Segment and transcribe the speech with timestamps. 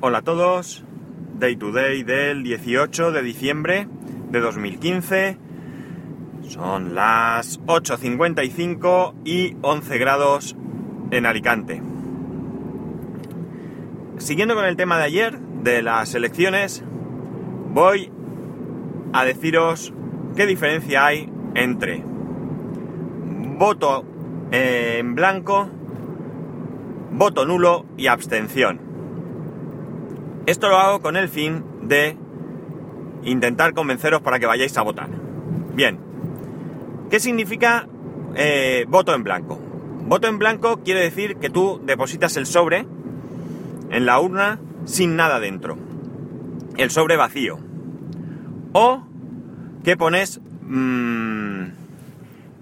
[0.00, 0.84] Hola a todos,
[1.40, 3.88] Day to Day del 18 de diciembre
[4.30, 5.36] de 2015.
[6.42, 10.54] Son las 8.55 y 11 grados
[11.10, 11.82] en Alicante.
[14.18, 16.84] Siguiendo con el tema de ayer, de las elecciones,
[17.74, 18.12] voy
[19.12, 19.92] a deciros
[20.36, 22.04] qué diferencia hay entre
[23.58, 24.04] voto
[24.52, 25.68] en blanco,
[27.10, 28.87] voto nulo y abstención.
[30.48, 32.16] Esto lo hago con el fin de
[33.22, 35.10] intentar convenceros para que vayáis a votar.
[35.74, 35.98] Bien,
[37.10, 37.86] ¿qué significa
[38.34, 39.60] eh, voto en blanco?
[40.06, 42.86] Voto en blanco quiere decir que tú depositas el sobre
[43.90, 45.76] en la urna sin nada dentro.
[46.78, 47.58] El sobre vacío.
[48.72, 49.02] O
[49.84, 51.64] que pones mmm,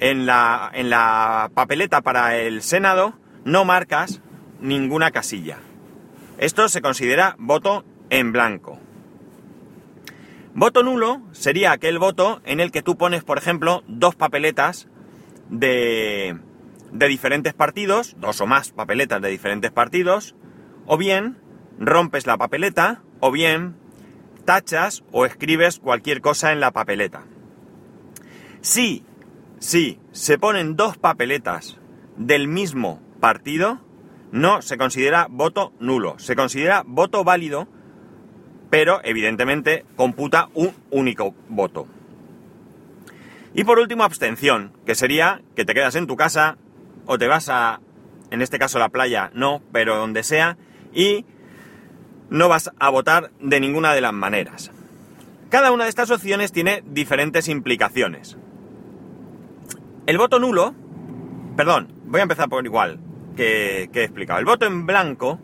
[0.01, 3.15] en, la, en la papeleta para el Senado,
[3.45, 4.23] no marcas
[4.61, 5.59] ninguna casilla.
[6.39, 8.79] Esto se considera voto en blanco.
[10.55, 14.89] Voto nulo sería aquel voto en el que tú pones, por ejemplo, dos papeletas
[15.51, 16.39] de,
[16.93, 20.35] diferentes partidos, dos o más papeletas de diferentes partidos,
[20.87, 21.39] o bien
[21.79, 23.77] rompes la papeleta, o bien
[24.45, 27.25] tachas o escribes cualquier cosa en la papeleta.
[28.61, 29.05] Si,
[29.59, 31.79] si se ponen dos papeletas
[32.17, 33.81] del mismo partido,
[34.37, 37.69] no se considera voto nulo, se considera voto válido,
[38.69, 41.87] pero evidentemente computa un único voto.
[43.55, 46.59] Y por último, abstención, que sería que te quedas en tu casa
[47.07, 47.81] o te vas a,
[48.31, 50.59] en este caso la playa, no, pero donde sea,
[50.93, 51.25] y
[52.29, 54.71] no vas a votar de ninguna de las maneras.
[55.49, 58.37] Cada una de estas opciones tiene diferentes implicaciones.
[60.05, 60.75] El voto nulo,
[61.57, 63.01] perdón, voy a empezar por igual
[63.37, 64.41] que, he explicado.
[64.41, 65.39] El voto en blanco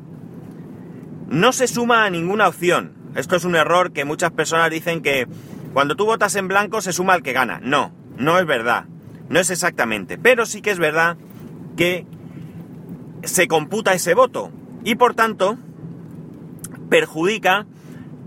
[1.29, 2.95] no se suma a ninguna opción.
[3.15, 5.29] Esto es un error que muchas personas dicen que
[5.73, 7.61] cuando tú votas en blanco se suma al que gana.
[7.63, 8.87] No, no es verdad.
[9.29, 10.19] No es exactamente.
[10.19, 11.17] Pero sí que es verdad
[11.77, 12.07] que
[13.23, 14.51] se computa ese voto.
[14.85, 15.59] Y por tanto,
[16.89, 17.67] perjudica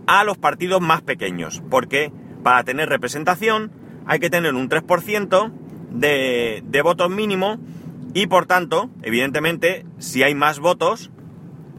[0.07, 1.61] a los partidos más pequeños.
[1.69, 2.11] Porque
[2.43, 3.71] para tener representación
[4.05, 5.51] hay que tener un 3%
[5.91, 7.59] de, de votos mínimo
[8.15, 11.11] y por tanto, evidentemente, si hay más votos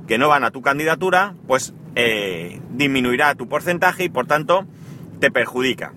[0.06, 4.66] que no van a tu candidatura, pues eh, disminuirá tu porcentaje y por tanto
[5.19, 5.94] te perjudica.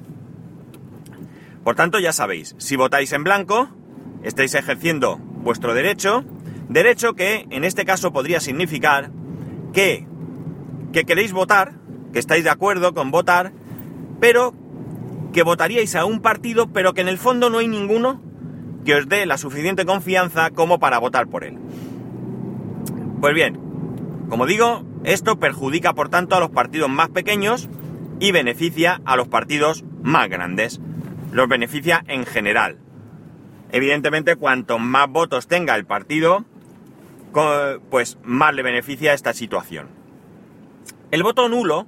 [1.66, 3.70] Por tanto, ya sabéis, si votáis en blanco,
[4.24, 6.24] estáis ejerciendo vuestro derecho,
[6.70, 9.12] derecho que en este caso podría significar
[9.74, 10.08] que,
[10.94, 11.74] que queréis votar,
[12.14, 13.52] que estáis de acuerdo con votar,
[14.22, 14.54] pero
[15.34, 18.29] que votaríais a un partido, pero que en el fondo no hay ninguno
[18.86, 21.58] que os dé la suficiente confianza como para votar por él.
[23.22, 23.60] Pues bien,
[24.30, 27.70] como digo, esto perjudica por tanto a los partidos más pequeños
[28.20, 30.80] y beneficia a los partidos más grandes.
[31.32, 32.78] Los beneficia en general.
[33.72, 36.46] Evidentemente, cuanto más votos tenga el partido,
[37.90, 39.88] pues más le beneficia esta situación.
[41.12, 41.88] El voto nulo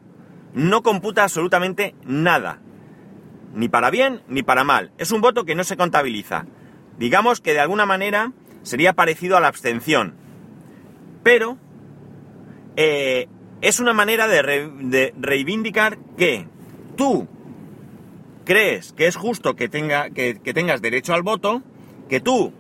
[0.54, 2.60] no computa absolutamente nada,
[3.56, 4.92] ni para bien ni para mal.
[4.98, 6.46] Es un voto que no se contabiliza.
[7.02, 8.32] Digamos que de alguna manera
[8.62, 10.14] sería parecido a la abstención.
[11.24, 11.58] Pero
[12.76, 13.28] eh,
[13.62, 16.46] es una manera de, reivindicar que
[16.96, 17.28] tú
[18.46, 21.64] crees que es justo que, tenga, que, que tengas derecho al voto,
[22.08, 22.54] que tú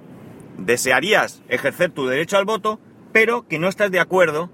[0.57, 2.79] desearías ejercer tu derecho al voto,
[3.11, 4.49] pero que no estás de acuerdo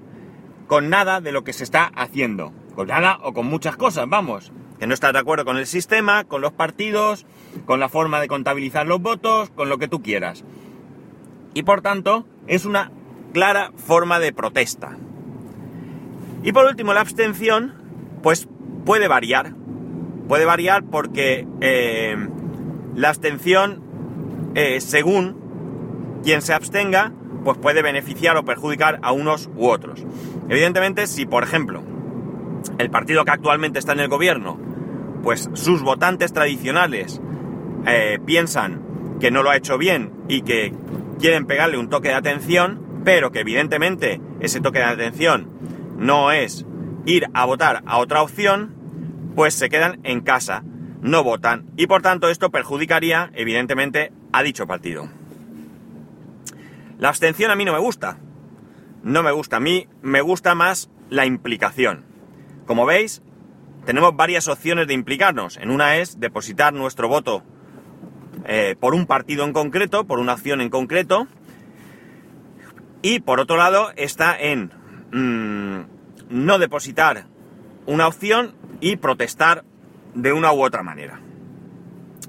[0.67, 2.51] con nada de lo que se está haciendo.
[2.75, 6.23] Con nada o con muchas cosas, vamos que no estás de acuerdo con el sistema,
[6.23, 7.25] con los partidos,
[7.67, 10.43] con la forma de contabilizar los votos, con lo que tú quieras.
[11.53, 12.91] Y por tanto, es una
[13.33, 14.97] clara forma de protesta.
[16.43, 17.73] Y por último, la abstención,
[18.23, 18.47] pues
[18.85, 19.53] puede variar.
[20.27, 22.15] Puede variar porque eh,
[22.95, 23.83] la abstención,
[24.55, 27.11] eh, según quien se abstenga,
[27.43, 30.05] pues puede beneficiar o perjudicar a unos u otros.
[30.49, 31.83] Evidentemente, si por ejemplo
[32.77, 34.57] el partido que actualmente está en el gobierno
[35.23, 37.21] pues sus votantes tradicionales
[37.87, 40.73] eh, piensan que no lo ha hecho bien y que
[41.19, 45.49] quieren pegarle un toque de atención, pero que evidentemente ese toque de atención
[45.97, 46.65] no es
[47.05, 48.75] ir a votar a otra opción,
[49.35, 50.63] pues se quedan en casa,
[51.01, 55.09] no votan y por tanto esto perjudicaría evidentemente a dicho partido.
[56.99, 58.19] La abstención a mí no me gusta,
[59.03, 62.03] no me gusta, a mí me gusta más la implicación.
[62.65, 63.21] Como veis,
[63.85, 65.55] tenemos varias opciones de implicarnos.
[65.57, 67.43] En una es depositar nuestro voto
[68.45, 71.27] eh, por un partido en concreto, por una acción en concreto.
[73.01, 74.71] Y por otro lado está en
[75.11, 75.85] mm,
[76.29, 77.25] no depositar
[77.85, 79.63] una opción y protestar
[80.13, 81.19] de una u otra manera.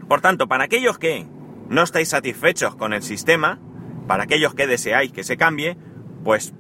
[0.09, 1.27] Por tanto, para aquellos que
[1.69, 3.59] no estáis satisfechos con el sistema,
[4.07, 5.77] para aquellos que deseáis que se cambie,
[6.25, 6.55] pues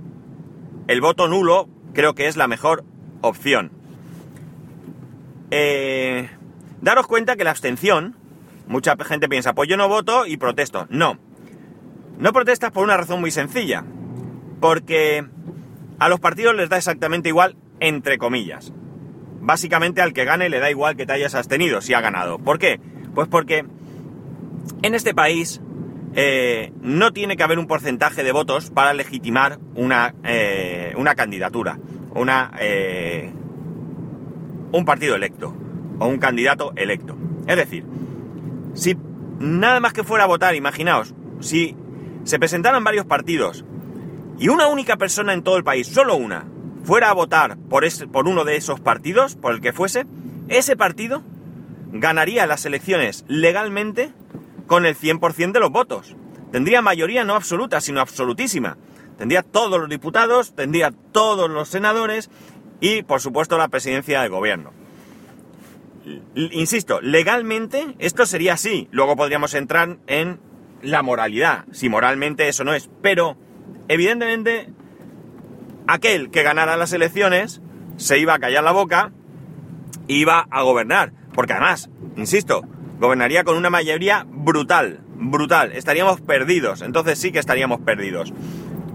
[0.87, 2.85] el voto nulo creo que es la mejor
[3.20, 3.73] opción.
[5.50, 6.29] Eh,
[6.82, 8.17] daros cuenta que la abstención,
[8.68, 10.86] mucha gente piensa, pues yo no voto y protesto.
[10.90, 11.18] No.
[12.18, 13.84] No protestas por una razón muy sencilla.
[14.60, 15.24] Porque
[15.98, 18.72] a los partidos les da exactamente igual, entre comillas.
[19.40, 22.38] Básicamente al que gane le da igual que te hayas abstenido si ha ganado.
[22.38, 22.80] ¿Por qué?
[23.14, 23.64] Pues porque
[24.82, 25.60] en este país
[26.14, 31.78] eh, no tiene que haber un porcentaje de votos para legitimar una, eh, una candidatura,
[32.14, 33.30] una, eh,
[34.72, 35.54] un partido electo
[35.98, 37.16] o un candidato electo.
[37.46, 37.84] Es decir,
[38.78, 38.96] si
[39.40, 41.76] nada más que fuera a votar, imaginaos, si
[42.22, 43.64] se presentaran varios partidos
[44.38, 46.46] y una única persona en todo el país, solo una,
[46.84, 50.06] fuera a votar por, por uno de esos partidos, por el que fuese,
[50.48, 51.25] ese partido
[51.92, 54.12] ganaría las elecciones legalmente
[54.69, 56.14] con el 100% de los votos.
[56.52, 58.76] Tendría mayoría no absoluta, sino absolutísima.
[59.16, 62.30] Tendría todos los diputados, tendría todos los senadores
[62.80, 64.70] y, por supuesto, la presidencia del gobierno.
[66.34, 68.88] Insisto, legalmente esto sería así.
[68.90, 70.40] Luego podríamos entrar en
[70.82, 72.88] la moralidad, si moralmente eso no es.
[73.02, 73.37] Pero,
[73.88, 74.69] evidentemente,
[75.87, 77.60] aquel que ganara las elecciones
[77.96, 79.12] se iba a callar la boca,
[80.06, 81.12] iba a gobernar.
[81.34, 82.62] Porque además, insisto,
[82.99, 85.72] gobernaría con una mayoría brutal, brutal.
[85.72, 88.32] Estaríamos perdidos, entonces sí que estaríamos perdidos.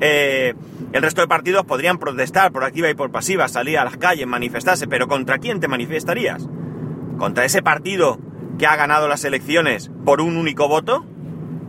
[0.02, 0.54] Eh,
[0.92, 4.28] el resto de partidos podrían protestar por activa y por pasiva, salir a las calles,
[4.28, 6.48] manifestarse, pero ¿contra quién te manifestarías?
[7.18, 8.20] ¿Contra ese partido
[8.58, 11.06] que ha ganado las elecciones por un único voto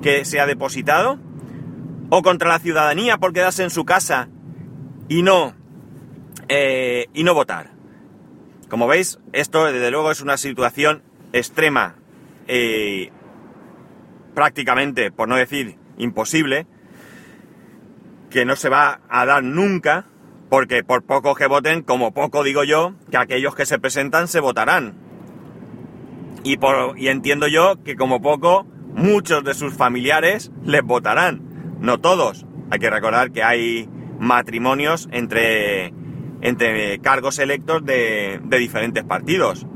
[0.02, 1.18] que se ha depositado?
[2.10, 4.28] ¿O contra la ciudadanía por quedarse en su casa
[5.08, 5.54] y no,
[6.48, 7.70] eh, y no votar?
[8.68, 11.02] Como veis, esto desde luego es una situación
[11.32, 11.96] extrema
[12.46, 13.10] eh,
[14.34, 16.66] prácticamente, por no decir imposible,
[18.30, 20.06] que no se va a dar nunca,
[20.50, 24.40] porque por poco que voten, como poco digo yo, que aquellos que se presentan se
[24.40, 25.03] votarán.
[26.44, 31.42] Y, por, y entiendo yo que como poco muchos de sus familiares les votarán.
[31.80, 32.46] No todos.
[32.70, 33.88] Hay que recordar que hay
[34.18, 35.92] matrimonios entre,
[36.42, 39.66] entre cargos electos de, de diferentes partidos.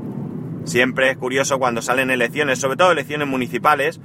[0.63, 3.99] Siempre es curioso cuando salen elecciones, sobre todo elecciones municipales,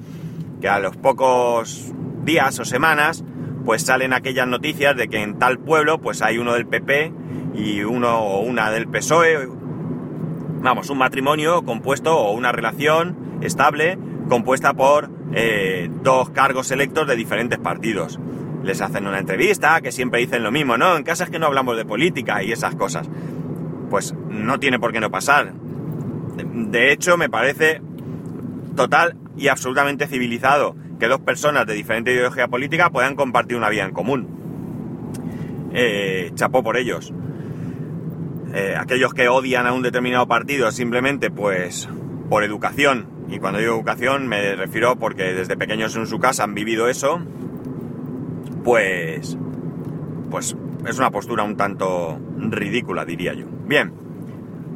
[0.60, 1.92] que a los pocos
[2.24, 3.22] días o semanas,
[3.64, 7.12] pues salen aquellas noticias de que en tal pueblo, pues hay uno del PP
[7.54, 9.48] y uno o una del PSOE.
[10.64, 13.96] Vamos, un matrimonio compuesto o una relación estable
[14.28, 18.18] compuesta por eh, dos cargos electos de diferentes partidos.
[18.64, 20.96] Les hacen una entrevista que siempre dicen lo mismo, ¿no?
[20.96, 23.08] En casa es que no hablamos de política y esas cosas.
[23.90, 25.52] Pues no tiene por qué no pasar
[26.36, 27.80] de hecho, me parece
[28.76, 33.84] total y absolutamente civilizado que dos personas de diferente ideología política puedan compartir una vida
[33.84, 34.28] en común.
[35.72, 37.12] Eh, chapó por ellos.
[38.54, 41.88] Eh, aquellos que odian a un determinado partido simplemente pues
[42.30, 46.54] por educación, y cuando digo educación me refiero porque desde pequeños en su casa han
[46.54, 47.20] vivido eso,
[48.62, 49.36] pues,
[50.30, 50.56] pues
[50.86, 53.46] es una postura un tanto ridícula, diría yo.
[53.66, 53.92] Bien,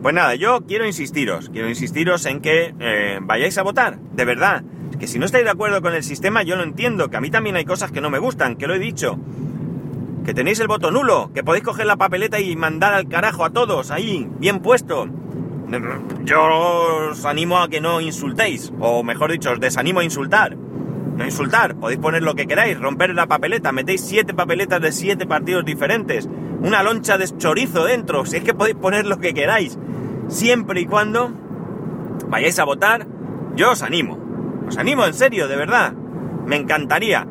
[0.03, 4.63] pues nada, yo quiero insistiros, quiero insistiros en que eh, vayáis a votar, de verdad.
[4.99, 7.31] Que si no estáis de acuerdo con el sistema, yo lo entiendo, que a mí
[7.31, 9.19] también hay cosas que no me gustan, que lo he dicho.
[10.29, 13.51] Que tenéis el voto nulo, que podéis coger la papeleta y mandar al carajo a
[13.51, 15.09] todos, ahí, bien puesto.
[16.23, 20.55] Yo os animo a que no insultéis, o mejor dicho, os desanimo a insultar.
[20.55, 25.25] No insultar, podéis poner lo que queráis, romper la papeleta, metéis siete papeletas de siete
[25.25, 26.29] partidos diferentes,
[26.61, 29.79] una loncha de chorizo dentro, si es que podéis poner lo que queráis
[30.29, 31.33] siempre y cuando
[32.29, 33.07] vayáis a votar,
[33.57, 34.19] yo os animo.
[34.69, 35.95] Os animo en serio, de verdad.
[36.45, 37.27] Me encantaría.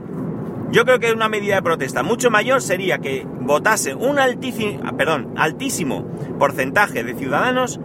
[0.70, 4.94] Yo creo que una medida de protesta mucho mayor sería que votase un altísimo, ah,
[4.98, 6.06] perdón, altísimo
[6.38, 7.80] porcentaje de ciudadanos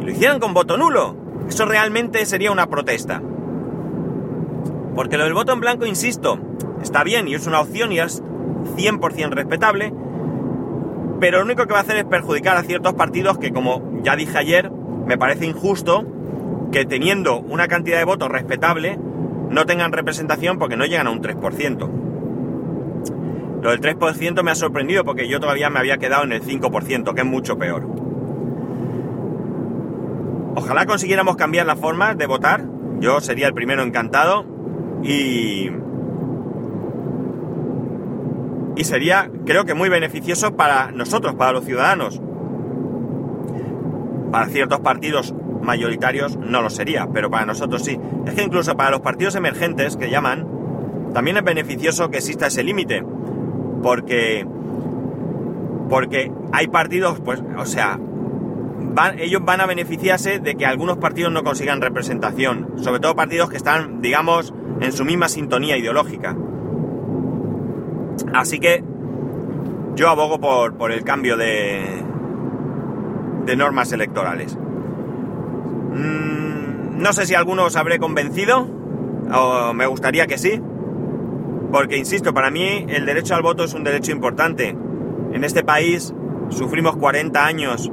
[0.00, 1.16] y lo hicieran con voto nulo.
[1.48, 3.22] Eso realmente sería una protesta.
[4.96, 6.40] Porque lo del voto en blanco, insisto,
[6.82, 8.22] está bien y es una opción y es
[8.76, 9.94] 100% respetable,
[11.20, 14.16] pero lo único que va a hacer es perjudicar a ciertos partidos que, como ya
[14.16, 16.04] dije ayer, me parece injusto
[16.72, 18.98] que teniendo una cantidad de votos respetable
[19.48, 22.05] no tengan representación porque no llegan a un 3%.
[23.62, 27.14] Lo del 3% me ha sorprendido porque yo todavía me había quedado en el 5%,
[27.14, 27.86] que es mucho peor.
[30.54, 32.64] Ojalá consiguiéramos cambiar la forma de votar.
[33.00, 34.44] Yo sería el primero encantado.
[35.02, 35.70] Y,
[38.76, 42.20] y sería, creo que muy beneficioso para nosotros, para los ciudadanos.
[44.30, 47.98] para ciertos partidos mayoritarios no lo sería, pero para nosotros sí.
[48.26, 50.46] Es que incluso para los partidos emergentes que llaman,
[51.14, 53.04] también es beneficioso que exista ese límite,
[53.86, 54.44] porque
[55.88, 58.00] porque hay partidos, pues, o sea,
[59.16, 63.56] ellos van a beneficiarse de que algunos partidos no consigan representación, sobre todo partidos que
[63.56, 66.36] están, digamos, en su misma sintonía ideológica.
[68.34, 68.82] Así que
[69.94, 72.02] yo abogo por, el cambio de,
[73.44, 74.58] de normas electorales.
[75.94, 78.66] Mm, no sé si alguno os habré convencido,
[79.32, 80.60] o me gustaría que sí,
[81.70, 84.76] porque insisto, para mí el derecho al voto es un derecho importante.
[85.32, 86.14] En este país
[86.48, 87.90] sufrimos 40 años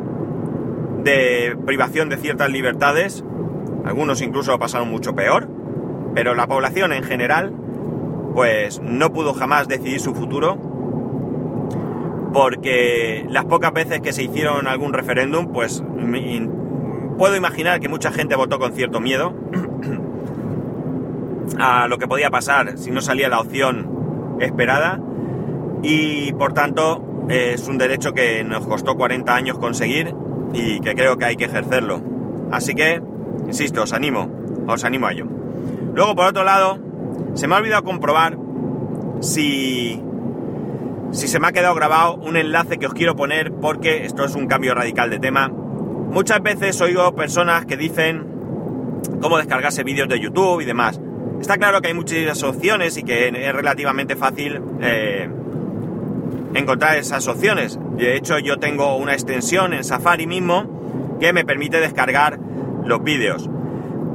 [1.03, 3.23] de privación de ciertas libertades,
[3.85, 5.49] algunos incluso pasaron mucho peor,
[6.13, 7.53] pero la población en general
[8.33, 10.57] pues no pudo jamás decidir su futuro.
[12.33, 15.83] Porque las pocas veces que se hicieron algún referéndum pues
[17.17, 19.35] puedo imaginar que mucha gente votó con cierto miedo
[21.59, 24.99] a lo que podía pasar si no salía la opción esperada
[25.81, 30.13] y por tanto es un derecho que nos costó 40 años conseguir
[30.53, 32.01] y que creo que hay que ejercerlo.
[32.51, 33.01] Así que,
[33.47, 34.29] insisto, os animo,
[34.67, 35.25] os animo a ello.
[35.93, 36.77] Luego, por otro lado,
[37.33, 38.37] se me ha olvidado comprobar
[39.21, 40.01] si,
[41.11, 44.35] si se me ha quedado grabado un enlace que os quiero poner porque esto es
[44.35, 45.49] un cambio radical de tema.
[45.49, 48.27] Muchas veces oigo personas que dicen
[49.21, 50.99] cómo descargarse vídeos de YouTube y demás.
[51.43, 55.29] Está claro que hay muchas opciones y que es relativamente fácil eh,
[56.53, 57.77] encontrar esas opciones.
[57.97, 62.39] De hecho, yo tengo una extensión en Safari mismo que me permite descargar
[62.85, 63.49] los vídeos.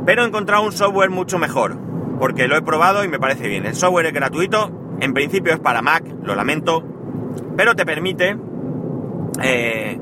[0.06, 1.76] Pero he encontrado un software mucho mejor,
[2.18, 3.66] porque lo he probado y me parece bien.
[3.66, 6.82] El software es gratuito, en principio es para Mac, lo lamento,
[7.58, 8.38] pero te permite...
[9.42, 10.00] Eh,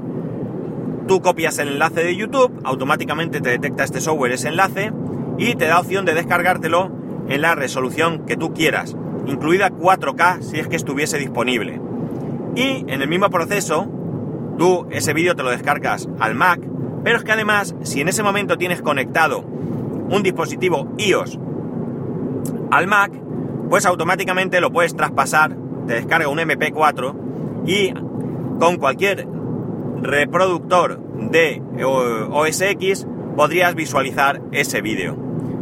[1.08, 4.92] tú copias el enlace de YouTube, automáticamente te detecta este software ese enlace
[5.38, 10.58] y te da opción de descargártelo en la resolución que tú quieras, incluida 4K si
[10.58, 11.80] es que estuviese disponible.
[12.54, 13.86] Y en el mismo proceso,
[14.58, 16.60] tú ese vídeo te lo descargas al Mac,
[17.04, 21.38] pero es que además, si en ese momento tienes conectado un dispositivo iOS
[22.70, 23.12] al Mac,
[23.68, 25.56] pues automáticamente lo puedes traspasar,
[25.86, 27.14] te descarga un MP4
[27.66, 27.92] y
[28.58, 29.26] con cualquier
[30.02, 33.06] reproductor de OS X
[33.36, 35.16] podrías visualizar ese vídeo.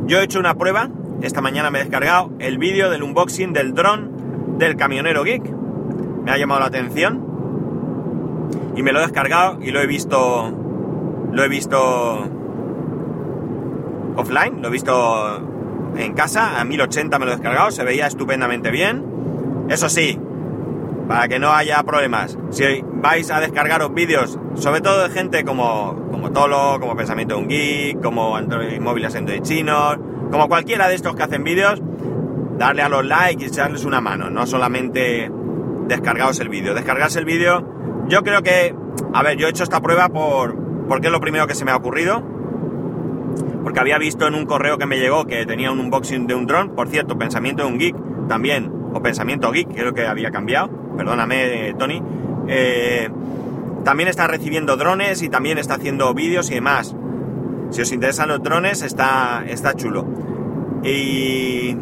[0.06, 0.90] Yo he hecho una prueba,
[1.22, 5.50] esta mañana me he descargado el vídeo del unboxing del dron del camionero geek.
[6.24, 7.32] Me ha llamado la atención.
[8.76, 10.52] Y me lo he descargado y lo he visto
[11.32, 12.28] lo he visto
[14.16, 15.42] offline, lo he visto
[15.96, 19.66] en casa, a 1080 me lo he descargado, se veía estupendamente bien.
[19.68, 20.18] Eso sí,
[21.08, 26.08] para que no haya problemas, si vais a descargaros vídeos, sobre todo de gente como,
[26.10, 29.98] como Tolo, como Pensamiento de un Geek, como Android, móviles Android chinos,
[30.34, 31.80] como cualquiera de estos que hacen vídeos,
[32.58, 35.30] darle a los likes y echarles una mano, no solamente
[35.86, 36.74] descargaos el vídeo.
[36.74, 38.74] Descargarse el vídeo, yo creo que,
[39.12, 40.56] a ver, yo he hecho esta prueba por,
[40.88, 42.20] porque es lo primero que se me ha ocurrido.
[43.62, 46.48] Porque había visto en un correo que me llegó que tenía un unboxing de un
[46.48, 47.94] dron, por cierto, pensamiento de un geek
[48.26, 52.02] también, o pensamiento geek, creo que había cambiado, perdóname Tony.
[52.48, 53.08] Eh,
[53.84, 56.92] también está recibiendo drones y también está haciendo vídeos y demás.
[57.70, 60.23] Si os interesan los drones, está, está chulo.
[60.84, 61.74] Y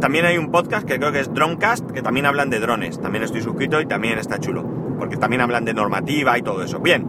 [0.00, 3.00] también hay un podcast que creo que es Dronecast, que también hablan de drones.
[3.00, 4.64] También estoy suscrito y también está chulo.
[4.98, 6.80] Porque también hablan de normativa y todo eso.
[6.80, 7.06] Bien,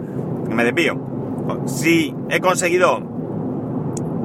[0.50, 0.98] me desvío.
[1.65, 3.01] Si he conseguido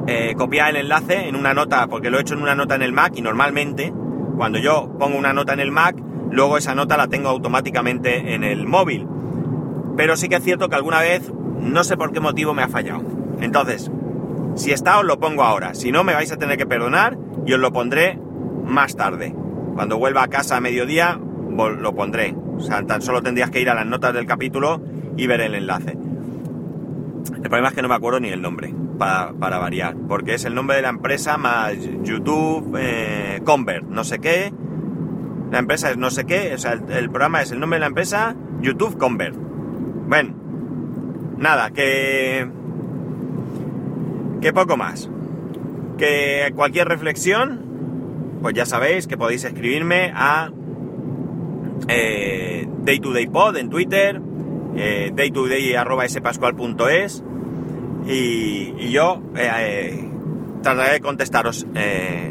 [0.07, 2.81] eh, copiar el enlace en una nota, porque lo he hecho en una nota en
[2.83, 3.93] el Mac y normalmente
[4.37, 5.95] cuando yo pongo una nota en el Mac,
[6.31, 9.07] luego esa nota la tengo automáticamente en el móvil.
[9.97, 12.67] Pero sí que es cierto que alguna vez, no sé por qué motivo, me ha
[12.67, 13.03] fallado.
[13.39, 13.91] Entonces,
[14.55, 15.73] si está, os lo pongo ahora.
[15.73, 18.19] Si no, me vais a tener que perdonar y os lo pondré
[18.65, 19.35] más tarde.
[19.75, 22.35] Cuando vuelva a casa a mediodía, lo pondré.
[22.57, 24.81] O sea, tan solo tendrías que ir a las notas del capítulo
[25.17, 25.91] y ver el enlace.
[25.91, 30.55] El problema es que no me acuerdo ni el nombre, para, variar, porque es el
[30.55, 34.53] nombre de la empresa más YouTube eh, Convert, no sé qué.
[35.51, 37.81] La empresa es no sé qué, o sea, el, el, programa es el nombre de
[37.81, 39.35] la empresa YouTube Convert.
[39.35, 40.33] Bueno,
[41.37, 42.60] nada, que.
[44.41, 45.09] Que poco más.
[45.97, 47.71] Que cualquier reflexión
[48.41, 50.49] pues ya sabéis que podéis escribirme a
[51.87, 54.19] eh, daytodaypod en Twitter,
[54.75, 57.23] eh, daytoday.spascual.es
[58.07, 60.09] y, y yo eh,
[60.63, 61.67] trataré de contestaros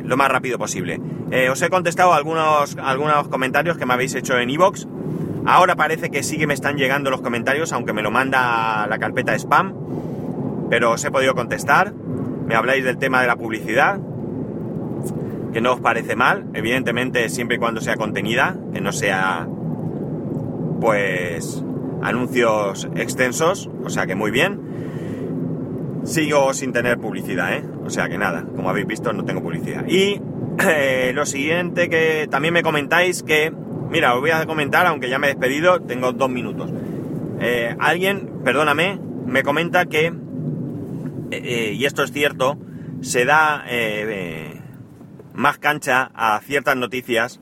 [0.04, 1.00] lo más rápido posible.
[1.50, 4.86] os he contestado algunos, algunos comentarios que me habéis hecho en iVoox.
[5.46, 8.98] Ahora parece que sí que me están llegando los comentarios, aunque me lo manda la
[8.98, 9.74] carpeta spam.
[10.68, 11.92] pero os he podido contestar.
[12.50, 14.00] Me habláis del tema de la publicidad,
[15.52, 19.46] que no os parece mal, evidentemente siempre y cuando sea contenida, que no sea
[20.80, 21.62] pues
[22.02, 26.00] anuncios extensos, o sea que muy bien.
[26.02, 27.64] Sigo sin tener publicidad, ¿eh?
[27.84, 29.86] O sea que nada, como habéis visto no tengo publicidad.
[29.86, 30.20] Y
[30.68, 33.52] eh, lo siguiente que también me comentáis que,
[33.90, 36.68] mira, os voy a comentar, aunque ya me he despedido, tengo dos minutos.
[37.38, 40.12] Eh, alguien, perdóname, me comenta que,
[41.30, 42.58] eh, y esto es cierto,
[43.00, 43.64] se da
[45.34, 47.40] más cancha a ciertas noticias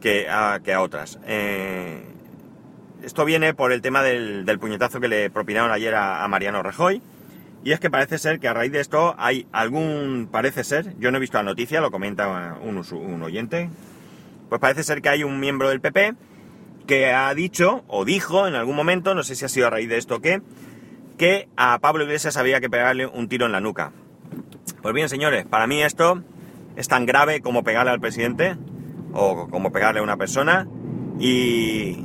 [0.00, 1.18] que a, que a otras.
[3.02, 7.02] esto viene por el tema del, puñetazo que le propinaron ayer a, Mariano Rajoy
[7.64, 11.10] y es que parece ser que a raíz de esto hay algún, parece ser, yo
[11.10, 13.70] no he visto la noticia, lo comenta un, oyente,
[14.48, 16.14] pues parece ser que hay un miembro del PP
[16.86, 19.88] que ha dicho o dijo en algún momento, no sé si ha sido a raíz
[19.88, 20.42] de esto qué,
[21.22, 23.92] que a Pablo Iglesias había que pegarle un tiro en la nuca.
[24.82, 26.20] Pues bien, señores, para mí esto
[26.74, 28.56] es tan grave como pegarle al presidente
[29.12, 30.66] o como pegarle a una persona
[31.20, 32.04] y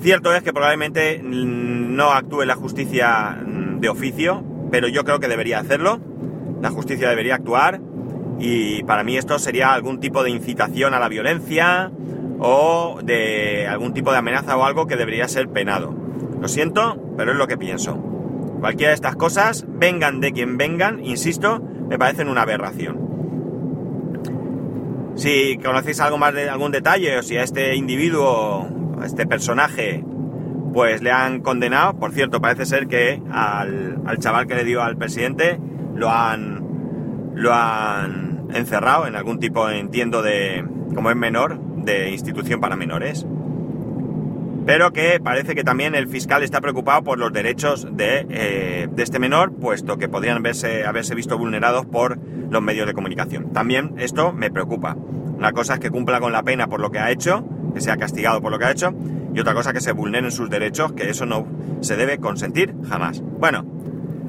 [0.00, 5.58] cierto es que probablemente no actúe la justicia de oficio, pero yo creo que debería
[5.58, 5.98] hacerlo.
[6.62, 7.80] La justicia debería actuar
[8.38, 11.90] y para mí esto sería algún tipo de incitación a la violencia
[12.38, 16.09] o de algún tipo de amenaza o algo que debería ser penado.
[16.40, 17.96] Lo siento, pero es lo que pienso.
[18.60, 23.10] Cualquiera de estas cosas, vengan de quien vengan, insisto, me parecen una aberración.
[25.16, 28.66] Si conocéis algo más de algún detalle o si a este individuo,
[29.00, 30.04] a este personaje,
[30.72, 31.98] pues le han condenado.
[31.98, 35.58] Por cierto, parece ser que al, chaval que le dio al presidente
[35.94, 42.60] lo han, lo han encerrado en algún tipo, entiendo, de, como es menor, de institución
[42.60, 43.26] para menores.
[44.66, 49.02] Pero que parece que también el fiscal está preocupado por los derechos de, eh, de
[49.02, 52.18] este menor, puesto que podrían haberse, haberse visto vulnerados por
[52.50, 53.52] los medios de comunicación.
[53.52, 54.94] También esto me preocupa.
[54.94, 57.96] Una cosa es que cumpla con la pena por lo que ha hecho, que sea
[57.96, 58.94] castigado por lo que ha hecho,
[59.34, 61.46] y otra cosa que se vulneren sus derechos, que eso no
[61.80, 63.22] se debe consentir jamás.
[63.22, 63.64] Bueno,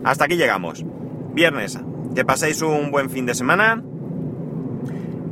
[0.03, 0.86] hasta aquí llegamos.
[1.34, 1.79] Viernes,
[2.15, 3.84] que paséis un buen fin de semana,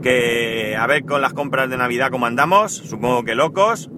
[0.01, 3.89] que a ver con las compras de Navidad cómo andamos, supongo que locos,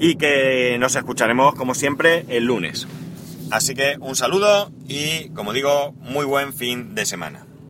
[0.00, 2.86] y que nos escucharemos como siempre el lunes.
[3.50, 7.47] Así que un saludo y, como digo, muy buen fin de semana.